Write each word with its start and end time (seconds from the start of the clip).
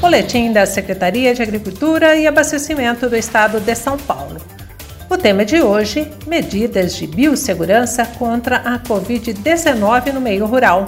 Boletim 0.00 0.52
da 0.52 0.64
Secretaria 0.64 1.34
de 1.34 1.42
Agricultura 1.42 2.14
e 2.14 2.24
Abastecimento 2.24 3.08
do 3.08 3.16
Estado 3.16 3.58
de 3.58 3.74
São 3.74 3.98
Paulo. 3.98 4.40
O 5.10 5.18
tema 5.18 5.44
de 5.44 5.60
hoje: 5.60 6.08
medidas 6.24 6.94
de 6.94 7.04
biossegurança 7.04 8.06
contra 8.06 8.58
a 8.58 8.78
Covid-19 8.78 10.12
no 10.12 10.20
meio 10.20 10.46
rural. 10.46 10.84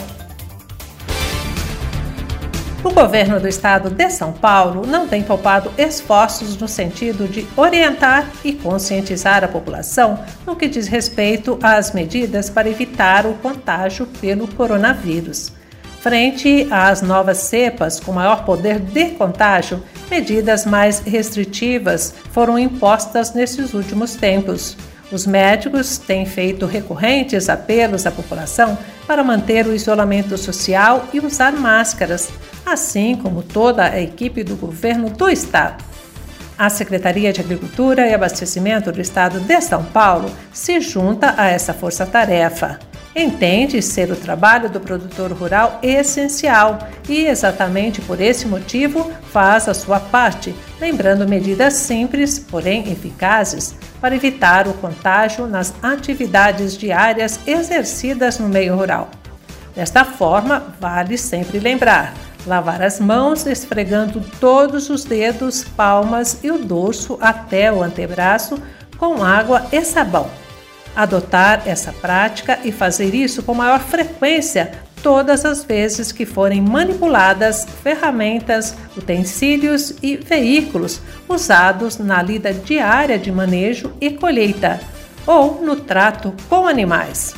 O 2.84 2.90
governo 2.90 3.40
do 3.40 3.48
estado 3.48 3.90
de 3.90 4.08
São 4.10 4.32
Paulo 4.32 4.86
não 4.86 5.08
tem 5.08 5.24
poupado 5.24 5.72
esforços 5.76 6.56
no 6.56 6.68
sentido 6.68 7.26
de 7.26 7.46
orientar 7.56 8.30
e 8.44 8.52
conscientizar 8.52 9.42
a 9.42 9.48
população 9.48 10.20
no 10.46 10.54
que 10.54 10.68
diz 10.68 10.86
respeito 10.86 11.58
às 11.60 11.92
medidas 11.92 12.48
para 12.48 12.70
evitar 12.70 13.26
o 13.26 13.34
contágio 13.34 14.06
pelo 14.06 14.46
coronavírus. 14.46 15.52
Frente 16.00 16.66
às 16.70 17.02
novas 17.02 17.36
cepas 17.38 18.00
com 18.00 18.10
maior 18.10 18.46
poder 18.46 18.80
de 18.80 19.10
contágio, 19.10 19.82
medidas 20.10 20.64
mais 20.64 21.00
restritivas 21.00 22.14
foram 22.32 22.58
impostas 22.58 23.34
nesses 23.34 23.74
últimos 23.74 24.14
tempos. 24.14 24.78
Os 25.12 25.26
médicos 25.26 25.98
têm 25.98 26.24
feito 26.24 26.64
recorrentes 26.64 27.50
apelos 27.50 28.06
à 28.06 28.10
população 28.10 28.78
para 29.06 29.22
manter 29.22 29.66
o 29.66 29.74
isolamento 29.74 30.38
social 30.38 31.04
e 31.12 31.20
usar 31.20 31.52
máscaras, 31.52 32.30
assim 32.64 33.14
como 33.14 33.42
toda 33.42 33.84
a 33.84 34.00
equipe 34.00 34.42
do 34.42 34.56
governo 34.56 35.10
do 35.10 35.28
estado. 35.28 35.84
A 36.56 36.70
Secretaria 36.70 37.30
de 37.30 37.42
Agricultura 37.42 38.06
e 38.06 38.14
Abastecimento 38.14 38.90
do 38.90 39.00
Estado 39.02 39.38
de 39.40 39.60
São 39.60 39.84
Paulo 39.84 40.30
se 40.50 40.80
junta 40.80 41.34
a 41.36 41.48
essa 41.48 41.74
força-tarefa 41.74 42.89
entende 43.14 43.82
ser 43.82 44.10
o 44.10 44.16
trabalho 44.16 44.70
do 44.70 44.80
produtor 44.80 45.32
rural 45.32 45.78
essencial 45.82 46.78
e, 47.08 47.26
exatamente 47.26 48.00
por 48.00 48.20
esse 48.20 48.46
motivo, 48.46 49.10
faz 49.32 49.68
a 49.68 49.74
sua 49.74 49.98
parte, 49.98 50.54
lembrando 50.80 51.28
medidas 51.28 51.74
simples, 51.74 52.38
porém 52.38 52.90
eficazes, 52.90 53.74
para 54.00 54.14
evitar 54.14 54.68
o 54.68 54.74
contágio 54.74 55.46
nas 55.46 55.74
atividades 55.82 56.76
diárias 56.76 57.40
exercidas 57.46 58.38
no 58.38 58.48
meio 58.48 58.76
rural. 58.76 59.10
Desta 59.74 60.04
forma, 60.04 60.74
vale 60.80 61.18
sempre 61.18 61.58
lembrar: 61.58 62.14
lavar 62.46 62.82
as 62.82 63.00
mãos 63.00 63.46
esfregando 63.46 64.22
todos 64.40 64.88
os 64.88 65.04
dedos, 65.04 65.64
palmas 65.64 66.38
e 66.42 66.50
o 66.50 66.58
dorso 66.58 67.18
até 67.20 67.72
o 67.72 67.82
antebraço 67.82 68.60
com 68.96 69.22
água 69.22 69.66
e 69.72 69.82
sabão 69.82 70.28
adotar 70.94 71.62
essa 71.66 71.92
prática 71.92 72.58
e 72.64 72.72
fazer 72.72 73.14
isso 73.14 73.42
com 73.42 73.54
maior 73.54 73.80
frequência 73.80 74.72
todas 75.02 75.44
as 75.44 75.64
vezes 75.64 76.12
que 76.12 76.26
forem 76.26 76.60
manipuladas 76.60 77.66
ferramentas, 77.82 78.74
utensílios 78.96 79.94
e 80.02 80.16
veículos 80.16 81.00
usados 81.28 81.98
na 81.98 82.22
lida 82.22 82.52
diária 82.52 83.18
de 83.18 83.32
manejo 83.32 83.92
e 84.00 84.10
colheita 84.10 84.80
ou 85.26 85.62
no 85.62 85.76
trato 85.76 86.34
com 86.48 86.66
animais. 86.66 87.34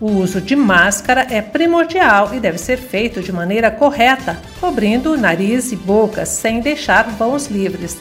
O 0.00 0.12
uso 0.12 0.40
de 0.40 0.56
máscara 0.56 1.26
é 1.30 1.42
primordial 1.42 2.34
e 2.34 2.40
deve 2.40 2.56
ser 2.56 2.78
feito 2.78 3.20
de 3.20 3.30
maneira 3.30 3.70
correta, 3.70 4.38
cobrindo 4.58 5.16
nariz 5.16 5.72
e 5.72 5.76
boca 5.76 6.24
sem 6.24 6.60
deixar 6.60 7.10
vãos 7.10 7.48
livres. 7.48 7.98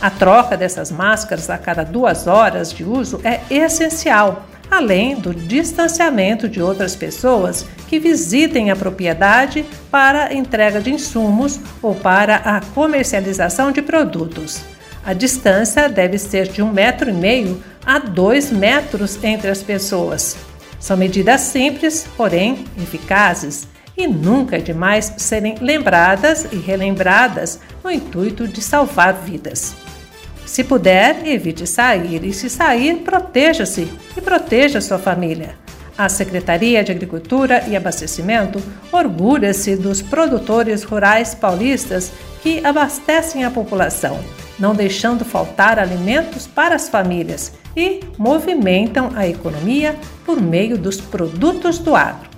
A 0.00 0.10
troca 0.10 0.56
dessas 0.56 0.92
máscaras 0.92 1.50
a 1.50 1.58
cada 1.58 1.82
duas 1.82 2.28
horas 2.28 2.72
de 2.72 2.84
uso 2.84 3.20
é 3.24 3.40
essencial, 3.50 4.46
além 4.70 5.16
do 5.16 5.34
distanciamento 5.34 6.48
de 6.48 6.62
outras 6.62 6.94
pessoas 6.94 7.66
que 7.88 7.98
visitem 7.98 8.70
a 8.70 8.76
propriedade 8.76 9.66
para 9.90 10.32
entrega 10.32 10.80
de 10.80 10.92
insumos 10.92 11.58
ou 11.82 11.96
para 11.96 12.36
a 12.36 12.60
comercialização 12.60 13.72
de 13.72 13.82
produtos. 13.82 14.60
A 15.04 15.12
distância 15.12 15.88
deve 15.88 16.16
ser 16.16 16.46
de 16.46 16.62
um 16.62 16.72
metro 16.72 17.10
e 17.10 17.14
meio 17.14 17.60
a 17.84 17.98
dois 17.98 18.52
metros 18.52 19.18
entre 19.24 19.50
as 19.50 19.64
pessoas. 19.64 20.36
São 20.78 20.96
medidas 20.96 21.40
simples, 21.40 22.06
porém 22.16 22.66
eficazes, 22.80 23.66
e 23.96 24.06
nunca 24.06 24.58
é 24.58 24.60
demais 24.60 25.12
serem 25.16 25.56
lembradas 25.60 26.46
e 26.52 26.56
relembradas 26.56 27.58
no 27.82 27.90
intuito 27.90 28.46
de 28.46 28.62
salvar 28.62 29.12
vidas. 29.12 29.74
Se 30.48 30.64
puder, 30.64 31.28
evite 31.28 31.66
sair 31.66 32.24
e, 32.24 32.32
se 32.32 32.48
sair, 32.48 33.00
proteja-se 33.04 33.86
e 34.16 34.20
proteja 34.20 34.80
sua 34.80 34.98
família. 34.98 35.56
A 35.96 36.08
Secretaria 36.08 36.82
de 36.82 36.90
Agricultura 36.90 37.64
e 37.68 37.76
Abastecimento 37.76 38.58
orgulha-se 38.90 39.76
dos 39.76 40.00
produtores 40.00 40.84
rurais 40.84 41.34
paulistas 41.34 42.10
que 42.42 42.64
abastecem 42.64 43.44
a 43.44 43.50
população, 43.50 44.18
não 44.58 44.74
deixando 44.74 45.22
faltar 45.22 45.78
alimentos 45.78 46.46
para 46.46 46.74
as 46.74 46.88
famílias 46.88 47.52
e 47.76 48.00
movimentam 48.16 49.10
a 49.14 49.28
economia 49.28 49.96
por 50.24 50.40
meio 50.40 50.78
dos 50.78 50.98
produtos 50.98 51.78
do 51.78 51.94
agro. 51.94 52.37